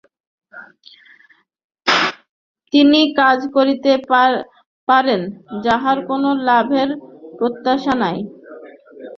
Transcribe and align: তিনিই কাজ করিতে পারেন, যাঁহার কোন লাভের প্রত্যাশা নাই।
তিনিই 2.73 3.07
কাজ 3.19 3.39
করিতে 3.55 3.91
পারেন, 4.87 5.21
যাঁহার 5.63 5.97
কোন 6.09 6.23
লাভের 6.47 6.89
প্রত্যাশা 7.37 7.93
নাই। 8.03 8.17